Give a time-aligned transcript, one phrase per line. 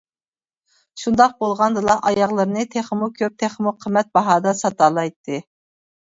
[1.01, 5.39] شۇنداق بولغاندىلا ئاياغلىرىنى تېخىمۇ كۆپ، تېخىمۇ قىممەت باھادا ساتالايتتى.